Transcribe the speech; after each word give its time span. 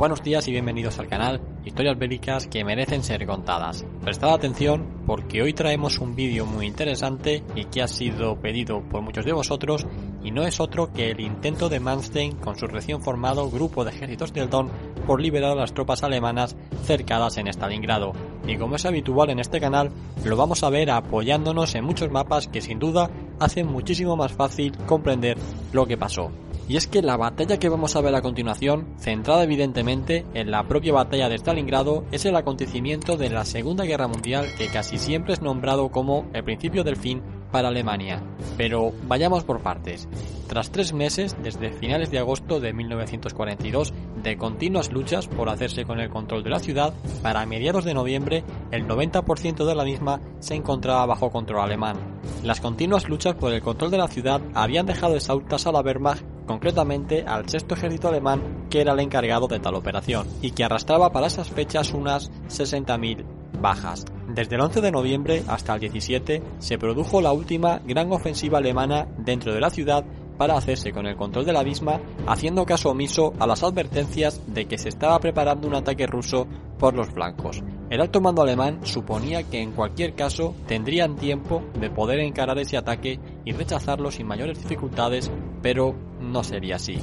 Buenos 0.00 0.22
días 0.22 0.48
y 0.48 0.52
bienvenidos 0.52 0.98
al 0.98 1.08
canal 1.08 1.42
Historias 1.62 1.98
bélicas 1.98 2.46
que 2.46 2.64
merecen 2.64 3.02
ser 3.02 3.26
contadas. 3.26 3.84
Prestad 4.02 4.32
atención 4.32 5.02
porque 5.04 5.42
hoy 5.42 5.52
traemos 5.52 5.98
un 5.98 6.16
vídeo 6.16 6.46
muy 6.46 6.66
interesante 6.66 7.44
y 7.54 7.66
que 7.66 7.82
ha 7.82 7.86
sido 7.86 8.40
pedido 8.40 8.80
por 8.80 9.02
muchos 9.02 9.26
de 9.26 9.34
vosotros 9.34 9.86
y 10.24 10.30
no 10.30 10.44
es 10.44 10.58
otro 10.58 10.90
que 10.90 11.10
el 11.10 11.20
intento 11.20 11.68
de 11.68 11.80
Manstein 11.80 12.36
con 12.36 12.56
su 12.56 12.66
recién 12.66 13.02
formado 13.02 13.50
grupo 13.50 13.84
de 13.84 13.90
ejércitos 13.90 14.32
del 14.32 14.48
Don 14.48 14.70
por 15.06 15.20
liberar 15.20 15.52
a 15.52 15.60
las 15.60 15.74
tropas 15.74 16.02
alemanas 16.02 16.56
cercadas 16.86 17.36
en 17.36 17.48
Stalingrado. 17.48 18.14
Y 18.46 18.56
como 18.56 18.76
es 18.76 18.86
habitual 18.86 19.28
en 19.28 19.38
este 19.38 19.60
canal, 19.60 19.90
lo 20.24 20.34
vamos 20.34 20.64
a 20.64 20.70
ver 20.70 20.90
apoyándonos 20.90 21.74
en 21.74 21.84
muchos 21.84 22.10
mapas 22.10 22.48
que 22.48 22.62
sin 22.62 22.78
duda 22.78 23.10
hacen 23.38 23.66
muchísimo 23.66 24.16
más 24.16 24.32
fácil 24.32 24.74
comprender 24.86 25.36
lo 25.74 25.86
que 25.86 25.98
pasó. 25.98 26.30
Y 26.70 26.76
es 26.76 26.86
que 26.86 27.02
la 27.02 27.16
batalla 27.16 27.58
que 27.58 27.68
vamos 27.68 27.96
a 27.96 28.00
ver 28.00 28.14
a 28.14 28.22
continuación, 28.22 28.94
centrada 28.96 29.42
evidentemente 29.42 30.24
en 30.34 30.52
la 30.52 30.68
propia 30.68 30.92
batalla 30.92 31.28
de 31.28 31.34
Stalingrado, 31.34 32.04
es 32.12 32.26
el 32.26 32.36
acontecimiento 32.36 33.16
de 33.16 33.28
la 33.28 33.44
Segunda 33.44 33.84
Guerra 33.84 34.06
Mundial 34.06 34.46
que 34.56 34.68
casi 34.68 34.96
siempre 34.96 35.32
es 35.32 35.42
nombrado 35.42 35.88
como 35.88 36.30
el 36.32 36.44
principio 36.44 36.84
del 36.84 36.94
fin 36.94 37.22
para 37.50 37.68
Alemania. 37.68 38.22
Pero 38.56 38.92
vayamos 39.08 39.42
por 39.42 39.62
partes. 39.62 40.08
Tras 40.46 40.70
tres 40.70 40.92
meses, 40.92 41.36
desde 41.42 41.72
finales 41.72 42.12
de 42.12 42.20
agosto 42.20 42.60
de 42.60 42.72
1942, 42.72 43.92
de 44.22 44.36
continuas 44.36 44.92
luchas 44.92 45.26
por 45.26 45.48
hacerse 45.48 45.84
con 45.84 45.98
el 45.98 46.08
control 46.08 46.44
de 46.44 46.50
la 46.50 46.60
ciudad, 46.60 46.94
para 47.20 47.46
mediados 47.46 47.84
de 47.84 47.94
noviembre 47.94 48.44
el 48.70 48.86
90% 48.86 49.64
de 49.64 49.74
la 49.74 49.82
misma 49.82 50.20
se 50.38 50.54
encontraba 50.54 51.06
bajo 51.06 51.32
control 51.32 51.62
alemán. 51.62 51.96
Las 52.44 52.60
continuas 52.60 53.08
luchas 53.08 53.34
por 53.34 53.52
el 53.52 53.60
control 53.60 53.90
de 53.90 53.98
la 53.98 54.06
ciudad 54.06 54.40
habían 54.54 54.86
dejado 54.86 55.16
exhaustas 55.16 55.66
a 55.66 55.72
la 55.72 55.80
Wehrmacht 55.80 56.24
concretamente 56.50 57.22
al 57.24 57.48
sexto 57.48 57.74
ejército 57.74 58.08
alemán 58.08 58.66
que 58.68 58.80
era 58.80 58.92
el 58.92 58.98
encargado 58.98 59.46
de 59.46 59.60
tal 59.60 59.76
operación 59.76 60.26
y 60.42 60.50
que 60.50 60.64
arrastraba 60.64 61.12
para 61.12 61.28
esas 61.28 61.48
fechas 61.48 61.94
unas 61.94 62.28
60.000 62.48 63.24
bajas. 63.60 64.04
Desde 64.26 64.56
el 64.56 64.62
11 64.62 64.80
de 64.80 64.90
noviembre 64.90 65.44
hasta 65.46 65.74
el 65.74 65.80
17 65.80 66.42
se 66.58 66.76
produjo 66.76 67.20
la 67.20 67.30
última 67.30 67.80
gran 67.84 68.10
ofensiva 68.10 68.58
alemana 68.58 69.06
dentro 69.16 69.54
de 69.54 69.60
la 69.60 69.70
ciudad 69.70 70.04
para 70.38 70.56
hacerse 70.56 70.90
con 70.90 71.06
el 71.06 71.16
control 71.16 71.44
de 71.44 71.52
la 71.52 71.62
misma, 71.62 72.00
haciendo 72.26 72.66
caso 72.66 72.90
omiso 72.90 73.32
a 73.38 73.46
las 73.46 73.62
advertencias 73.62 74.40
de 74.52 74.64
que 74.64 74.78
se 74.78 74.88
estaba 74.88 75.20
preparando 75.20 75.68
un 75.68 75.76
ataque 75.76 76.08
ruso 76.08 76.48
por 76.80 76.94
los 76.94 77.10
flancos. 77.10 77.62
El 77.90 78.00
alto 78.00 78.20
mando 78.20 78.42
alemán 78.42 78.80
suponía 78.82 79.44
que 79.44 79.60
en 79.60 79.70
cualquier 79.70 80.14
caso 80.14 80.56
tendrían 80.66 81.14
tiempo 81.14 81.62
de 81.78 81.90
poder 81.90 82.18
encarar 82.18 82.58
ese 82.58 82.76
ataque 82.76 83.20
y 83.44 83.52
rechazarlo 83.52 84.10
sin 84.10 84.26
mayores 84.26 84.60
dificultades, 84.60 85.30
pero 85.62 86.09
no 86.30 86.44
sería 86.44 86.76
así. 86.76 86.98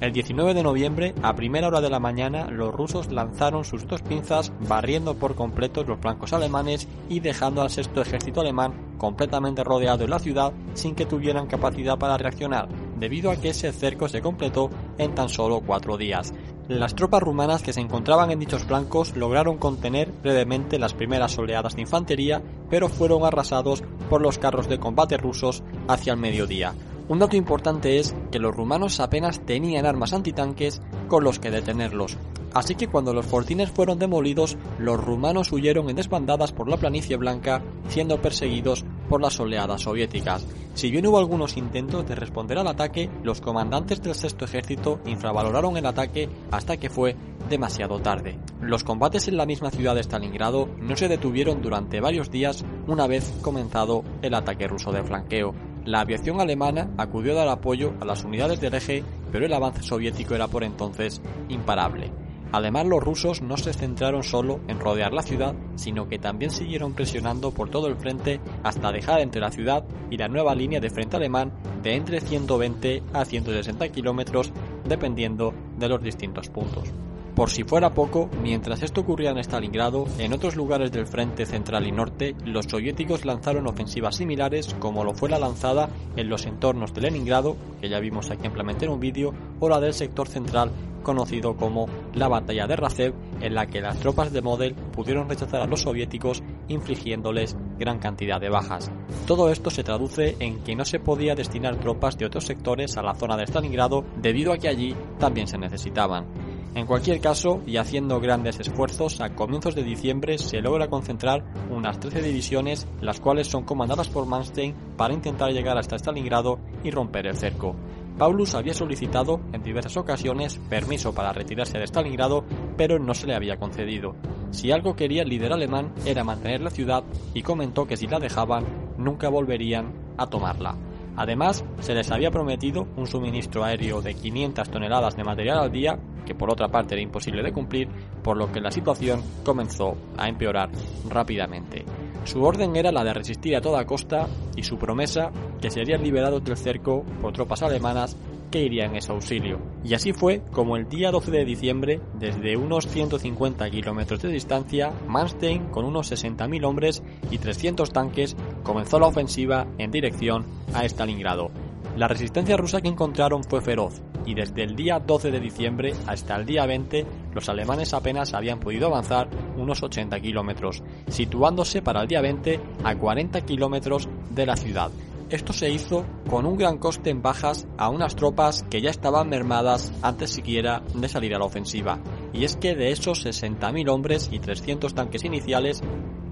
El 0.00 0.12
19 0.12 0.54
de 0.54 0.62
noviembre, 0.62 1.12
a 1.22 1.34
primera 1.34 1.66
hora 1.66 1.80
de 1.80 1.90
la 1.90 1.98
mañana, 1.98 2.48
los 2.52 2.72
rusos 2.72 3.10
lanzaron 3.10 3.64
sus 3.64 3.88
dos 3.88 4.00
pinzas 4.00 4.52
barriendo 4.68 5.14
por 5.14 5.34
completo 5.34 5.82
los 5.82 5.98
flancos 5.98 6.32
alemanes 6.32 6.86
y 7.08 7.18
dejando 7.18 7.62
al 7.62 7.70
sexto 7.70 8.00
ejército 8.00 8.40
alemán 8.40 8.74
completamente 8.96 9.64
rodeado 9.64 10.04
en 10.04 10.10
la 10.10 10.20
ciudad 10.20 10.52
sin 10.74 10.94
que 10.94 11.04
tuvieran 11.04 11.48
capacidad 11.48 11.98
para 11.98 12.16
reaccionar, 12.16 12.68
debido 12.96 13.32
a 13.32 13.36
que 13.36 13.48
ese 13.48 13.72
cerco 13.72 14.08
se 14.08 14.22
completó 14.22 14.70
en 14.98 15.16
tan 15.16 15.28
solo 15.28 15.62
cuatro 15.66 15.96
días. 15.96 16.32
Las 16.68 16.94
tropas 16.94 17.22
rumanas 17.22 17.62
que 17.62 17.72
se 17.72 17.80
encontraban 17.80 18.30
en 18.30 18.38
dichos 18.38 18.64
flancos 18.64 19.16
lograron 19.16 19.58
contener 19.58 20.12
brevemente 20.22 20.78
las 20.78 20.94
primeras 20.94 21.36
oleadas 21.38 21.74
de 21.74 21.82
infantería, 21.82 22.40
pero 22.70 22.88
fueron 22.88 23.24
arrasados 23.24 23.82
por 24.08 24.20
los 24.20 24.38
carros 24.38 24.68
de 24.68 24.78
combate 24.78 25.16
rusos 25.16 25.64
hacia 25.88 26.12
el 26.12 26.20
mediodía. 26.20 26.74
Un 27.08 27.18
dato 27.18 27.36
importante 27.36 27.98
es 27.98 28.14
que 28.30 28.38
los 28.38 28.54
rumanos 28.54 29.00
apenas 29.00 29.40
tenían 29.40 29.86
armas 29.86 30.12
antitanques 30.12 30.82
con 31.08 31.24
los 31.24 31.38
que 31.38 31.50
detenerlos, 31.50 32.18
así 32.52 32.74
que 32.74 32.88
cuando 32.88 33.14
los 33.14 33.24
fortines 33.24 33.70
fueron 33.70 33.98
demolidos, 33.98 34.58
los 34.78 35.02
rumanos 35.02 35.50
huyeron 35.50 35.88
en 35.88 35.96
desbandadas 35.96 36.52
por 36.52 36.68
la 36.68 36.76
planicie 36.76 37.16
blanca, 37.16 37.62
siendo 37.88 38.20
perseguidos 38.20 38.84
por 39.08 39.22
las 39.22 39.40
oleadas 39.40 39.82
soviéticas. 39.82 40.46
Si 40.74 40.90
bien 40.90 41.06
hubo 41.06 41.18
algunos 41.18 41.56
intentos 41.56 42.06
de 42.06 42.14
responder 42.14 42.58
al 42.58 42.68
ataque, 42.68 43.08
los 43.22 43.40
comandantes 43.40 44.02
del 44.02 44.14
sexto 44.14 44.44
ejército 44.44 45.00
infravaloraron 45.06 45.78
el 45.78 45.86
ataque 45.86 46.28
hasta 46.50 46.76
que 46.76 46.90
fue 46.90 47.16
demasiado 47.48 48.00
tarde. 48.00 48.38
Los 48.60 48.84
combates 48.84 49.28
en 49.28 49.38
la 49.38 49.46
misma 49.46 49.70
ciudad 49.70 49.94
de 49.94 50.02
Stalingrado 50.02 50.68
no 50.78 50.94
se 50.94 51.08
detuvieron 51.08 51.62
durante 51.62 52.00
varios 52.00 52.30
días 52.30 52.66
una 52.86 53.06
vez 53.06 53.32
comenzado 53.40 54.04
el 54.20 54.34
ataque 54.34 54.68
ruso 54.68 54.92
de 54.92 55.02
flanqueo, 55.02 55.54
la 55.88 56.00
aviación 56.00 56.38
alemana 56.38 56.90
acudió 56.98 57.32
a 57.32 57.36
dar 57.36 57.48
apoyo 57.48 57.94
a 58.00 58.04
las 58.04 58.22
unidades 58.22 58.60
del 58.60 58.74
eje, 58.74 59.02
pero 59.32 59.46
el 59.46 59.52
avance 59.54 59.82
soviético 59.82 60.34
era 60.34 60.46
por 60.46 60.62
entonces 60.62 61.22
imparable. 61.48 62.12
Además, 62.52 62.86
los 62.86 63.02
rusos 63.02 63.40
no 63.40 63.56
se 63.56 63.72
centraron 63.72 64.22
solo 64.22 64.60
en 64.68 64.80
rodear 64.80 65.14
la 65.14 65.22
ciudad, 65.22 65.54
sino 65.76 66.06
que 66.08 66.18
también 66.18 66.50
siguieron 66.50 66.92
presionando 66.92 67.52
por 67.52 67.70
todo 67.70 67.88
el 67.88 67.96
frente 67.96 68.38
hasta 68.62 68.92
dejar 68.92 69.20
entre 69.20 69.40
la 69.40 69.50
ciudad 69.50 69.84
y 70.10 70.18
la 70.18 70.28
nueva 70.28 70.54
línea 70.54 70.80
de 70.80 70.90
frente 70.90 71.16
alemán 71.16 71.52
de 71.82 71.94
entre 71.94 72.20
120 72.20 73.02
a 73.14 73.24
160 73.24 73.88
kilómetros, 73.88 74.52
dependiendo 74.86 75.54
de 75.78 75.88
los 75.88 76.02
distintos 76.02 76.50
puntos. 76.50 76.92
Por 77.38 77.50
si 77.50 77.62
fuera 77.62 77.94
poco, 77.94 78.28
mientras 78.42 78.82
esto 78.82 79.02
ocurría 79.02 79.30
en 79.30 79.38
Stalingrado, 79.38 80.06
en 80.18 80.32
otros 80.32 80.56
lugares 80.56 80.90
del 80.90 81.06
frente 81.06 81.46
central 81.46 81.86
y 81.86 81.92
norte, 81.92 82.34
los 82.44 82.66
soviéticos 82.66 83.24
lanzaron 83.24 83.68
ofensivas 83.68 84.16
similares 84.16 84.74
como 84.80 85.04
lo 85.04 85.14
fue 85.14 85.28
la 85.28 85.38
lanzada 85.38 85.88
en 86.16 86.28
los 86.28 86.46
entornos 86.46 86.92
de 86.94 87.02
Leningrado, 87.02 87.56
que 87.80 87.88
ya 87.88 88.00
vimos 88.00 88.32
aquí 88.32 88.44
ampliamente 88.44 88.86
en 88.86 88.90
un 88.90 88.98
vídeo, 88.98 89.32
o 89.60 89.68
la 89.68 89.78
del 89.78 89.94
sector 89.94 90.26
central 90.26 90.72
conocido 91.04 91.56
como 91.56 91.86
la 92.12 92.26
batalla 92.26 92.66
de 92.66 92.74
Razev, 92.74 93.14
en 93.40 93.54
la 93.54 93.68
que 93.68 93.80
las 93.80 94.00
tropas 94.00 94.32
de 94.32 94.42
Model 94.42 94.74
pudieron 94.74 95.28
rechazar 95.28 95.60
a 95.60 95.68
los 95.68 95.82
soviéticos 95.82 96.42
infligiéndoles 96.66 97.56
gran 97.78 98.00
cantidad 98.00 98.40
de 98.40 98.48
bajas. 98.48 98.90
Todo 99.28 99.52
esto 99.52 99.70
se 99.70 99.84
traduce 99.84 100.34
en 100.40 100.58
que 100.64 100.74
no 100.74 100.84
se 100.84 100.98
podía 100.98 101.36
destinar 101.36 101.76
tropas 101.76 102.18
de 102.18 102.26
otros 102.26 102.46
sectores 102.46 102.96
a 102.96 103.02
la 103.02 103.14
zona 103.14 103.36
de 103.36 103.46
Stalingrado 103.46 104.04
debido 104.20 104.52
a 104.52 104.58
que 104.58 104.66
allí 104.66 104.96
también 105.20 105.46
se 105.46 105.56
necesitaban. 105.56 106.47
En 106.74 106.86
cualquier 106.86 107.20
caso, 107.20 107.60
y 107.66 107.76
haciendo 107.76 108.20
grandes 108.20 108.60
esfuerzos, 108.60 109.20
a 109.20 109.34
comienzos 109.34 109.74
de 109.74 109.82
diciembre 109.82 110.38
se 110.38 110.60
logra 110.60 110.88
concentrar 110.88 111.44
unas 111.70 111.98
13 111.98 112.22
divisiones, 112.22 112.86
las 113.00 113.20
cuales 113.20 113.48
son 113.48 113.64
comandadas 113.64 114.08
por 114.08 114.26
Manstein 114.26 114.74
para 114.96 115.14
intentar 115.14 115.50
llegar 115.50 115.78
hasta 115.78 115.96
Stalingrado 115.96 116.58
y 116.84 116.90
romper 116.90 117.26
el 117.26 117.36
cerco. 117.36 117.74
Paulus 118.18 118.54
había 118.54 118.74
solicitado 118.74 119.40
en 119.52 119.62
diversas 119.62 119.96
ocasiones 119.96 120.58
permiso 120.68 121.14
para 121.14 121.32
retirarse 121.32 121.78
de 121.78 121.86
Stalingrado, 121.86 122.44
pero 122.76 122.98
no 122.98 123.14
se 123.14 123.26
le 123.26 123.34
había 123.34 123.58
concedido. 123.58 124.16
Si 124.50 124.72
algo 124.72 124.96
quería 124.96 125.22
el 125.22 125.28
líder 125.28 125.52
alemán 125.52 125.92
era 126.04 126.24
mantener 126.24 126.60
la 126.60 126.70
ciudad 126.70 127.04
y 127.32 127.42
comentó 127.42 127.86
que 127.86 127.96
si 127.96 128.06
la 128.06 128.18
dejaban 128.18 128.64
nunca 128.98 129.28
volverían 129.28 129.92
a 130.16 130.26
tomarla. 130.26 130.76
Además, 131.16 131.64
se 131.80 131.94
les 131.94 132.10
había 132.10 132.30
prometido 132.30 132.86
un 132.96 133.06
suministro 133.06 133.64
aéreo 133.64 134.00
de 134.02 134.14
500 134.14 134.70
toneladas 134.70 135.16
de 135.16 135.24
material 135.24 135.58
al 135.58 135.72
día, 135.72 135.98
que 136.28 136.34
por 136.34 136.52
otra 136.52 136.68
parte 136.68 136.94
era 136.94 137.02
imposible 137.02 137.42
de 137.42 137.54
cumplir, 137.54 137.88
por 138.22 138.36
lo 138.36 138.52
que 138.52 138.60
la 138.60 138.70
situación 138.70 139.22
comenzó 139.42 139.96
a 140.18 140.28
empeorar 140.28 140.68
rápidamente. 141.08 141.86
Su 142.24 142.44
orden 142.44 142.76
era 142.76 142.92
la 142.92 143.02
de 143.02 143.14
resistir 143.14 143.56
a 143.56 143.62
toda 143.62 143.86
costa 143.86 144.28
y 144.54 144.62
su 144.62 144.76
promesa 144.76 145.30
que 145.58 145.70
serían 145.70 146.02
liberados 146.02 146.44
del 146.44 146.58
cerco 146.58 147.02
por 147.22 147.32
tropas 147.32 147.62
alemanas 147.62 148.14
que 148.50 148.60
irían 148.60 148.94
en 148.94 149.00
su 149.00 149.12
auxilio. 149.12 149.58
Y 149.82 149.94
así 149.94 150.12
fue 150.12 150.42
como 150.52 150.76
el 150.76 150.86
día 150.90 151.10
12 151.10 151.30
de 151.30 151.46
diciembre, 151.46 152.00
desde 152.18 152.58
unos 152.58 152.86
150 152.86 153.70
kilómetros 153.70 154.20
de 154.20 154.28
distancia, 154.28 154.92
Manstein, 155.06 155.70
con 155.70 155.86
unos 155.86 156.12
60.000 156.12 156.66
hombres 156.66 157.02
y 157.30 157.38
300 157.38 157.90
tanques, 157.90 158.36
comenzó 158.62 159.00
la 159.00 159.06
ofensiva 159.06 159.66
en 159.78 159.90
dirección 159.90 160.44
a 160.74 160.84
Stalingrado. 160.84 161.50
La 161.96 162.06
resistencia 162.06 162.58
rusa 162.58 162.82
que 162.82 162.88
encontraron 162.88 163.42
fue 163.42 163.62
feroz, 163.62 164.02
y 164.28 164.34
desde 164.34 164.62
el 164.62 164.76
día 164.76 164.98
12 164.98 165.30
de 165.30 165.40
diciembre 165.40 165.94
hasta 166.06 166.36
el 166.36 166.44
día 166.44 166.66
20 166.66 167.06
los 167.32 167.48
alemanes 167.48 167.94
apenas 167.94 168.34
habían 168.34 168.60
podido 168.60 168.88
avanzar 168.88 169.28
unos 169.56 169.82
80 169.82 170.20
kilómetros, 170.20 170.82
situándose 171.08 171.80
para 171.80 172.02
el 172.02 172.08
día 172.08 172.20
20 172.20 172.60
a 172.84 172.94
40 172.94 173.40
kilómetros 173.40 174.06
de 174.30 174.44
la 174.44 174.56
ciudad, 174.56 174.90
esto 175.30 175.52
se 175.52 175.70
hizo 175.70 176.06
con 176.30 176.46
un 176.46 176.56
gran 176.56 176.78
coste 176.78 177.10
en 177.10 177.20
bajas 177.20 177.66
a 177.76 177.90
unas 177.90 178.16
tropas 178.16 178.64
que 178.70 178.80
ya 178.80 178.88
estaban 178.88 179.28
mermadas 179.28 179.92
antes 180.00 180.30
siquiera 180.30 180.82
de 180.94 181.08
salir 181.08 181.34
a 181.34 181.38
la 181.38 181.44
ofensiva. 181.44 181.98
Y 182.32 182.44
es 182.44 182.56
que 182.56 182.74
de 182.74 182.92
esos 182.92 183.26
60.000 183.26 183.90
hombres 183.90 184.30
y 184.32 184.38
300 184.38 184.94
tanques 184.94 185.24
iniciales, 185.24 185.82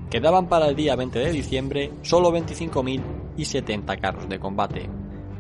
quedaban 0.09 0.49
para 0.49 0.69
el 0.69 0.77
día 0.77 0.97
20 0.97 1.19
de 1.19 1.31
diciembre 1.31 1.93
solo 2.01 2.33
25.000 2.33 3.03
y 3.37 3.45
70 3.45 3.97
carros 3.99 4.29
de 4.31 4.39
combate. 4.39 4.89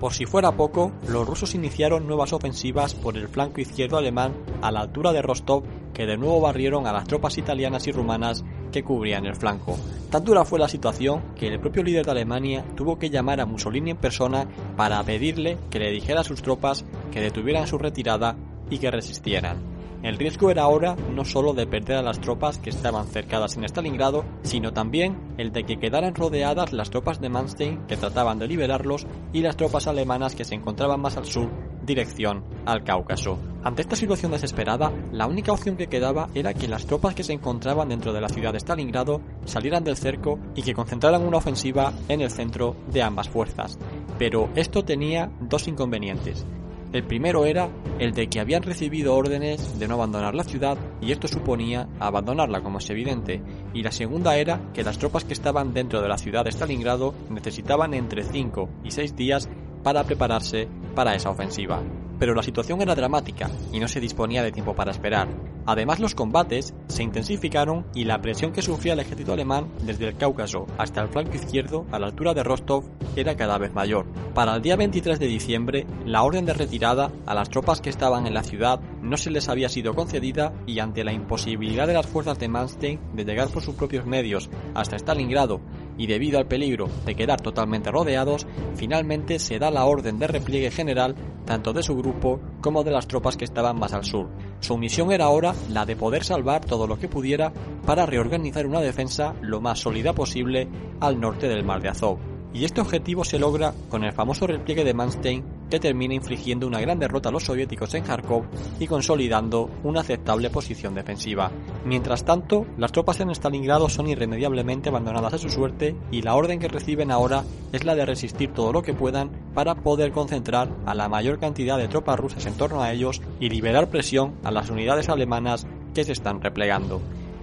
Por 0.00 0.12
si 0.12 0.26
fuera 0.26 0.52
poco, 0.52 0.92
los 1.08 1.26
rusos 1.26 1.54
iniciaron 1.54 2.06
nuevas 2.06 2.34
ofensivas 2.34 2.94
por 2.94 3.16
el 3.16 3.28
flanco 3.28 3.60
izquierdo 3.62 3.96
alemán 3.96 4.34
a 4.60 4.70
la 4.70 4.80
altura 4.80 5.12
de 5.12 5.22
Rostov 5.22 5.64
que 5.94 6.04
de 6.04 6.18
nuevo 6.18 6.40
barrieron 6.42 6.86
a 6.86 6.92
las 6.92 7.06
tropas 7.06 7.38
italianas 7.38 7.86
y 7.86 7.92
rumanas 7.92 8.44
que 8.70 8.84
cubrían 8.84 9.24
el 9.24 9.34
flanco. 9.34 9.78
Tan 10.10 10.24
dura 10.24 10.44
fue 10.44 10.58
la 10.58 10.68
situación 10.68 11.22
que 11.34 11.48
el 11.48 11.58
propio 11.58 11.82
líder 11.82 12.04
de 12.04 12.10
Alemania 12.10 12.62
tuvo 12.76 12.98
que 12.98 13.08
llamar 13.08 13.40
a 13.40 13.46
Mussolini 13.46 13.92
en 13.92 13.96
persona 13.96 14.46
para 14.76 15.02
pedirle 15.02 15.56
que 15.70 15.78
le 15.78 15.90
dijera 15.90 16.20
a 16.20 16.24
sus 16.24 16.42
tropas 16.42 16.84
que 17.10 17.22
detuvieran 17.22 17.66
su 17.66 17.78
retirada 17.78 18.36
y 18.68 18.76
que 18.78 18.90
resistieran. 18.90 19.75
El 20.06 20.18
riesgo 20.18 20.52
era 20.52 20.62
ahora 20.62 20.94
no 21.12 21.24
solo 21.24 21.52
de 21.52 21.66
perder 21.66 21.96
a 21.96 22.02
las 22.02 22.20
tropas 22.20 22.58
que 22.58 22.70
estaban 22.70 23.08
cercadas 23.08 23.56
en 23.56 23.64
Stalingrado, 23.64 24.24
sino 24.44 24.72
también 24.72 25.34
el 25.36 25.50
de 25.50 25.64
que 25.64 25.80
quedaran 25.80 26.14
rodeadas 26.14 26.72
las 26.72 26.90
tropas 26.90 27.20
de 27.20 27.28
Manstein 27.28 27.84
que 27.88 27.96
trataban 27.96 28.38
de 28.38 28.46
liberarlos 28.46 29.04
y 29.32 29.40
las 29.40 29.56
tropas 29.56 29.88
alemanas 29.88 30.36
que 30.36 30.44
se 30.44 30.54
encontraban 30.54 31.00
más 31.00 31.16
al 31.16 31.24
sur, 31.26 31.50
dirección 31.84 32.44
al 32.66 32.84
Cáucaso. 32.84 33.36
Ante 33.64 33.82
esta 33.82 33.96
situación 33.96 34.30
desesperada, 34.30 34.92
la 35.10 35.26
única 35.26 35.50
opción 35.50 35.76
que 35.76 35.88
quedaba 35.88 36.28
era 36.36 36.54
que 36.54 36.68
las 36.68 36.86
tropas 36.86 37.16
que 37.16 37.24
se 37.24 37.32
encontraban 37.32 37.88
dentro 37.88 38.12
de 38.12 38.20
la 38.20 38.28
ciudad 38.28 38.52
de 38.52 38.60
Stalingrado 38.60 39.20
salieran 39.44 39.82
del 39.82 39.96
cerco 39.96 40.38
y 40.54 40.62
que 40.62 40.74
concentraran 40.74 41.26
una 41.26 41.38
ofensiva 41.38 41.92
en 42.08 42.20
el 42.20 42.30
centro 42.30 42.76
de 42.92 43.02
ambas 43.02 43.28
fuerzas. 43.28 43.76
Pero 44.20 44.50
esto 44.54 44.84
tenía 44.84 45.32
dos 45.40 45.66
inconvenientes. 45.66 46.46
El 46.92 47.04
primero 47.04 47.44
era 47.44 47.68
el 47.98 48.12
de 48.12 48.28
que 48.28 48.40
habían 48.40 48.62
recibido 48.62 49.14
órdenes 49.14 49.78
de 49.78 49.88
no 49.88 49.94
abandonar 49.94 50.34
la 50.34 50.44
ciudad 50.44 50.78
y 51.00 51.12
esto 51.12 51.28
suponía 51.28 51.88
abandonarla 51.98 52.62
como 52.62 52.78
es 52.78 52.88
evidente, 52.90 53.42
y 53.74 53.82
la 53.82 53.90
segunda 53.90 54.36
era 54.36 54.60
que 54.72 54.84
las 54.84 54.98
tropas 54.98 55.24
que 55.24 55.34
estaban 55.34 55.74
dentro 55.74 56.00
de 56.00 56.08
la 56.08 56.18
ciudad 56.18 56.44
de 56.44 56.52
Stalingrado 56.52 57.12
necesitaban 57.28 57.92
entre 57.92 58.22
5 58.22 58.68
y 58.84 58.90
6 58.92 59.16
días 59.16 59.48
para 59.82 60.04
prepararse 60.04 60.68
para 60.94 61.14
esa 61.14 61.30
ofensiva. 61.30 61.82
Pero 62.18 62.34
la 62.34 62.42
situación 62.42 62.80
era 62.80 62.94
dramática 62.94 63.50
y 63.72 63.80
no 63.80 63.88
se 63.88 64.00
disponía 64.00 64.42
de 64.42 64.52
tiempo 64.52 64.74
para 64.74 64.92
esperar. 64.92 65.28
Además 65.66 65.98
los 65.98 66.14
combates 66.14 66.74
se 66.86 67.02
intensificaron 67.02 67.84
y 67.94 68.04
la 68.04 68.20
presión 68.20 68.52
que 68.52 68.62
sufría 68.62 68.92
el 68.92 69.00
ejército 69.00 69.32
alemán 69.32 69.68
desde 69.82 70.06
el 70.06 70.16
Cáucaso 70.16 70.66
hasta 70.78 71.02
el 71.02 71.08
flanco 71.08 71.34
izquierdo 71.34 71.86
a 71.90 71.98
la 71.98 72.06
altura 72.06 72.34
de 72.34 72.44
Rostov 72.44 72.84
era 73.16 73.36
cada 73.36 73.58
vez 73.58 73.74
mayor. 73.74 74.06
Para 74.34 74.54
el 74.54 74.62
día 74.62 74.76
23 74.76 75.18
de 75.18 75.26
diciembre, 75.26 75.86
la 76.04 76.22
orden 76.22 76.44
de 76.44 76.52
retirada 76.52 77.10
a 77.26 77.34
las 77.34 77.50
tropas 77.50 77.80
que 77.80 77.90
estaban 77.90 78.26
en 78.26 78.34
la 78.34 78.44
ciudad 78.44 78.80
no 79.02 79.16
se 79.16 79.30
les 79.30 79.48
había 79.48 79.68
sido 79.68 79.94
concedida 79.94 80.52
y 80.66 80.78
ante 80.78 81.02
la 81.02 81.12
imposibilidad 81.12 81.86
de 81.86 81.94
las 81.94 82.06
fuerzas 82.06 82.38
de 82.38 82.48
Manstein 82.48 83.00
de 83.14 83.24
llegar 83.24 83.48
por 83.48 83.62
sus 83.62 83.74
propios 83.74 84.06
medios 84.06 84.48
hasta 84.74 84.96
Stalingrado 84.96 85.60
y 85.98 86.06
debido 86.06 86.38
al 86.38 86.46
peligro 86.46 86.88
de 87.04 87.14
quedar 87.14 87.40
totalmente 87.40 87.90
rodeados, 87.90 88.46
finalmente 88.74 89.38
se 89.38 89.58
da 89.58 89.70
la 89.70 89.84
orden 89.84 90.18
de 90.18 90.26
repliegue 90.26 90.70
general 90.70 91.14
tanto 91.44 91.72
de 91.72 91.82
su 91.82 91.96
grupo 91.96 92.40
como 92.60 92.84
de 92.84 92.90
las 92.90 93.06
tropas 93.06 93.36
que 93.36 93.44
estaban 93.44 93.78
más 93.78 93.92
al 93.92 94.04
sur. 94.04 94.28
Su 94.60 94.76
misión 94.76 95.12
era 95.12 95.26
ahora 95.26 95.54
la 95.70 95.86
de 95.86 95.96
poder 95.96 96.24
salvar 96.24 96.64
todo 96.64 96.86
lo 96.86 96.98
que 96.98 97.08
pudiera 97.08 97.52
para 97.84 98.06
reorganizar 98.06 98.66
una 98.66 98.80
defensa 98.80 99.34
lo 99.40 99.60
más 99.60 99.80
sólida 99.80 100.12
posible 100.12 100.68
al 101.00 101.20
norte 101.20 101.48
del 101.48 101.64
mar 101.64 101.80
de 101.80 101.88
Azov 101.88 102.18
y 102.56 102.64
este 102.64 102.80
objetivo 102.80 103.22
se 103.22 103.38
logra 103.38 103.74
con 103.90 104.02
el 104.02 104.12
famoso 104.12 104.46
repliegue 104.46 104.82
de 104.82 104.94
Manstein 104.94 105.44
que 105.70 105.80
termina 105.80 106.14
infligiendo 106.14 106.66
una 106.66 106.80
gran 106.80 106.98
derrota 106.98 107.28
a 107.28 107.32
los 107.32 107.44
soviéticos 107.44 107.94
en 107.94 108.04
Kharkov 108.04 108.44
y 108.78 108.86
consolidando 108.86 109.70
una 109.82 110.00
aceptable 110.00 110.50
posición 110.50 110.94
defensiva. 110.94 111.50
Mientras 111.84 112.24
tanto, 112.24 112.66
las 112.76 112.92
tropas 112.92 113.20
en 113.20 113.30
Stalingrado 113.30 113.88
son 113.88 114.08
irremediablemente 114.08 114.88
abandonadas 114.88 115.34
a 115.34 115.38
su 115.38 115.48
suerte 115.48 115.96
y 116.10 116.22
la 116.22 116.34
orden 116.34 116.58
que 116.58 116.68
reciben 116.68 117.10
ahora 117.10 117.44
es 117.72 117.84
la 117.84 117.94
de 117.94 118.06
resistir 118.06 118.52
todo 118.52 118.72
lo 118.72 118.82
que 118.82 118.94
puedan 118.94 119.30
para 119.54 119.74
poder 119.74 120.12
concentrar 120.12 120.68
a 120.86 120.94
la 120.94 121.08
mayor 121.08 121.38
cantidad 121.38 121.78
de 121.78 121.88
tropas 121.88 122.18
rusas 122.18 122.46
en 122.46 122.54
torno 122.54 122.82
a 122.82 122.92
ellos 122.92 123.20
y 123.40 123.48
liberar 123.48 123.88
presión 123.88 124.34
a 124.44 124.50
las 124.50 124.70
unidades 124.70 125.08
alemanas 125.08 125.66
que 125.94 126.04
se 126.04 126.12
están 126.12 126.40
replegando. 126.40 127.00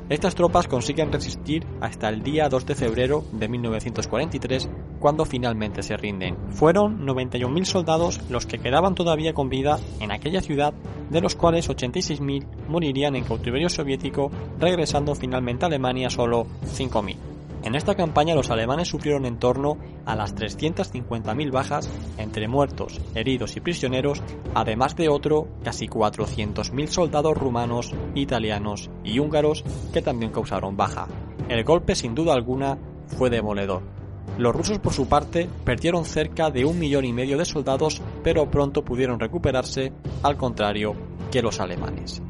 Estas 0.10 0.36
tropas 0.36 0.68
consiguen 0.68 1.12
resistir 1.12 1.66
hasta 1.80 2.10
el 2.10 2.24
día 2.24 2.50
2 2.50 2.66
de 2.66 2.76
febrero 2.76 3.24
de 3.32 3.48
1943, 3.48 4.70
cuando 5.04 5.26
finalmente 5.26 5.84
se 5.84 5.98
rinden. 5.98 6.38
Fueron 6.52 7.06
91.000 7.06 7.66
soldados 7.66 8.22
los 8.30 8.46
que 8.46 8.60
quedaban 8.60 8.96
todavía 8.96 9.34
con 9.34 9.50
vida 9.50 9.78
en 10.00 10.14
aquella 10.14 10.40
ciudad, 10.40 10.74
de 11.10 11.20
los 11.20 11.36
cuales 11.36 11.70
86.000 11.70 12.46
morirían 12.70 13.18
en 13.18 13.26
cautiverio 13.26 13.68
soviético, 13.68 14.32
regresando 14.62 15.14
finalmente 15.14 15.66
a 15.66 15.68
Alemania 15.68 16.10
solo 16.10 16.48
5.000. 16.78 17.18
En 17.64 17.76
esta 17.76 17.96
campaña 17.96 18.34
los 18.34 18.50
alemanes 18.50 18.88
sufrieron 18.88 19.26
en 19.26 19.40
torno 19.40 19.78
a 20.06 20.16
las 20.16 20.38
350.000 20.38 21.52
bajas 21.52 21.90
entre 22.18 22.48
muertos, 22.48 23.02
heridos 23.14 23.58
y 23.58 23.60
prisioneros, 23.60 24.24
además 24.56 24.96
de 24.96 25.10
otro 25.10 25.50
casi 25.66 25.90
400.000 25.90 26.88
soldados 26.88 27.38
rumanos, 27.38 27.94
italianos 28.16 28.90
y 29.04 29.20
húngaros 29.20 29.66
que 29.92 30.02
también 30.02 30.32
causaron 30.32 30.78
baja. 30.78 31.10
El 31.50 31.66
golpe 31.66 31.94
sin 31.94 32.16
duda 32.16 32.34
alguna 32.34 32.78
fue 33.18 33.30
demoledor. 33.30 34.03
Los 34.38 34.56
rusos 34.56 34.80
por 34.80 34.94
su 34.94 35.08
parte 35.08 35.48
perdieron 35.64 36.06
cerca 36.06 36.50
de 36.50 36.66
un 36.66 36.80
millón 36.80 37.06
y 37.06 37.14
medio 37.14 37.38
de 37.38 37.46
soldados, 37.46 38.02
pero 38.24 38.50
pronto 38.50 38.84
pudieron 38.84 39.20
recuperarse, 39.20 39.94
al 40.24 40.38
contrario 40.38 40.96
que 41.32 41.42
los 41.42 41.60
alemanes. 41.60 42.22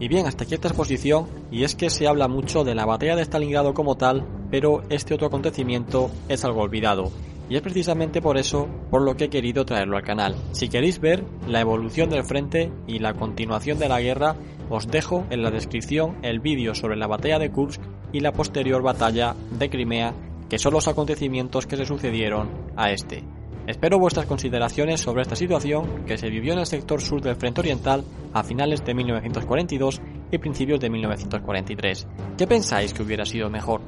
Y 0.00 0.08
bien, 0.08 0.26
hasta 0.26 0.44
aquí 0.44 0.54
esta 0.54 0.68
exposición, 0.68 1.26
y 1.50 1.64
es 1.64 1.76
que 1.76 1.90
se 1.90 2.08
habla 2.08 2.26
mucho 2.26 2.64
de 2.64 2.74
la 2.74 2.86
batalla 2.86 3.16
de 3.16 3.22
Stalingrado 3.22 3.74
como 3.74 3.96
tal, 3.96 4.26
pero 4.50 4.82
este 4.88 5.14
otro 5.14 5.28
acontecimiento 5.28 6.10
es 6.28 6.44
algo 6.44 6.62
olvidado. 6.62 7.12
Y 7.48 7.56
es 7.56 7.62
precisamente 7.62 8.22
por 8.22 8.38
eso 8.38 8.66
por 8.90 9.02
lo 9.02 9.16
que 9.16 9.24
he 9.24 9.30
querido 9.30 9.64
traerlo 9.66 9.96
al 9.96 10.04
canal. 10.04 10.34
Si 10.52 10.68
queréis 10.68 11.00
ver 11.00 11.22
la 11.46 11.60
evolución 11.60 12.08
del 12.08 12.24
frente 12.24 12.72
y 12.86 12.98
la 12.98 13.14
continuación 13.14 13.78
de 13.78 13.88
la 13.88 14.00
guerra, 14.00 14.36
os 14.70 14.88
dejo 14.88 15.26
en 15.30 15.42
la 15.42 15.50
descripción 15.50 16.16
el 16.22 16.40
vídeo 16.40 16.74
sobre 16.74 16.96
la 16.96 17.06
batalla 17.06 17.38
de 17.38 17.50
Kursk 17.50 17.80
y 18.10 18.20
la 18.20 18.32
posterior 18.32 18.82
batalla 18.82 19.36
de 19.50 19.68
Crimea, 19.68 20.14
que 20.52 20.58
son 20.58 20.74
los 20.74 20.86
acontecimientos 20.86 21.66
que 21.66 21.78
se 21.78 21.86
sucedieron 21.86 22.50
a 22.76 22.90
este. 22.90 23.24
Espero 23.66 23.98
vuestras 23.98 24.26
consideraciones 24.26 25.00
sobre 25.00 25.22
esta 25.22 25.34
situación 25.34 26.04
que 26.04 26.18
se 26.18 26.28
vivió 26.28 26.52
en 26.52 26.58
el 26.58 26.66
sector 26.66 27.00
sur 27.00 27.22
del 27.22 27.36
Frente 27.36 27.62
Oriental 27.62 28.04
a 28.34 28.42
finales 28.42 28.84
de 28.84 28.92
1942 28.92 30.02
y 30.30 30.36
principios 30.36 30.78
de 30.78 30.90
1943. 30.90 32.06
¿Qué 32.36 32.46
pensáis 32.46 32.92
que 32.92 33.02
hubiera 33.02 33.24
sido 33.24 33.48
mejor? 33.48 33.80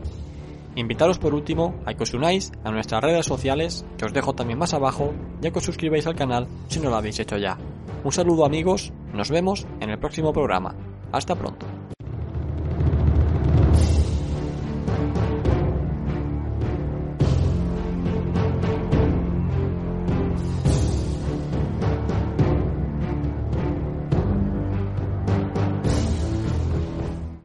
Invitaros 0.75 1.19
por 1.19 1.35
último 1.35 1.75
a 1.85 1.93
que 1.93 2.05
os 2.05 2.15
unáis 2.15 2.51
a 2.65 2.71
nuestras 2.71 3.05
redes 3.05 3.27
sociales, 3.27 3.85
que 3.99 4.07
os 4.07 4.15
dejo 4.15 4.33
también 4.33 4.59
más 4.59 4.73
abajo, 4.73 5.13
ya 5.43 5.51
que 5.51 5.59
os 5.59 5.67
suscribáis 5.67 6.07
al 6.07 6.17
canal 6.17 6.49
si 6.69 6.81
no 6.81 6.89
lo 6.89 6.97
habéis 6.97 7.21
hecho 7.21 7.37
ya. 7.37 7.59
Un 8.05 8.13
saludo 8.13 8.47
amigos, 8.47 8.91
nos 9.13 9.29
vemos 9.29 9.67
en 9.81 9.91
el 9.91 9.99
próximo 9.99 10.33
programa. 10.33 10.75
Hasta 11.13 11.35
pronto. 11.35 11.67